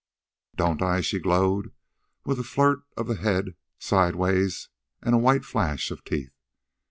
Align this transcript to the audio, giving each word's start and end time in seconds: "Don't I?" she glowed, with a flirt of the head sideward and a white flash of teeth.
"Don't 0.55 0.81
I?" 0.81 1.01
she 1.01 1.19
glowed, 1.19 1.75
with 2.25 2.39
a 2.39 2.43
flirt 2.43 2.79
of 2.97 3.05
the 3.05 3.17
head 3.17 3.53
sideward 3.77 4.51
and 5.03 5.13
a 5.13 5.17
white 5.19 5.45
flash 5.45 5.91
of 5.91 6.03
teeth. 6.03 6.33